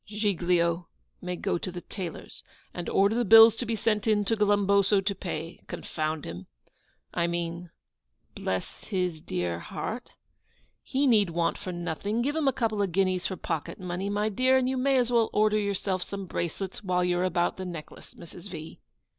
'Giglio 0.07 0.87
may 1.21 1.35
go 1.35 1.59
to 1.59 1.71
the 1.71 1.81
tailor's, 1.81 2.41
and 2.73 2.89
order 2.89 3.13
the 3.13 3.23
bills 3.23 3.55
to 3.57 3.67
be 3.67 3.75
sent 3.75 4.07
in 4.07 4.25
to 4.25 4.35
Glumboso 4.35 4.99
to 4.99 5.13
pay. 5.13 5.61
Confound 5.67 6.25
him! 6.25 6.47
I 7.13 7.27
mean 7.27 7.69
bless 8.33 8.85
his 8.85 9.21
dear 9.21 9.59
heart. 9.59 10.13
He 10.81 11.05
need 11.05 11.29
want 11.29 11.59
for 11.59 11.71
nothing; 11.71 12.23
give 12.23 12.35
him 12.35 12.47
a 12.47 12.51
couple 12.51 12.81
of 12.81 12.91
guineas 12.91 13.27
for 13.27 13.37
pocket 13.37 13.79
money, 13.79 14.09
my 14.09 14.27
dear; 14.27 14.57
and 14.57 14.67
you 14.67 14.75
may 14.75 14.97
as 14.97 15.11
well 15.11 15.29
order 15.33 15.59
yourself 15.59 16.03
bracelets 16.25 16.83
while 16.83 17.03
you 17.03 17.19
are 17.19 17.23
about 17.23 17.57
the 17.57 17.65
necklace, 17.65 18.15
Mrs. 18.15 18.49
V. 18.49 18.79